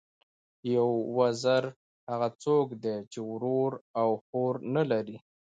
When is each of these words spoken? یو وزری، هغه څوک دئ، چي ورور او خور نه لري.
یو 0.75 0.89
وزری، 1.17 1.69
هغه 2.11 2.27
څوک 2.43 2.67
دئ، 2.83 2.95
چي 3.11 3.19
ورور 3.31 3.71
او 3.99 4.09
خور 4.25 4.53
نه 4.75 4.83
لري. 4.91 5.17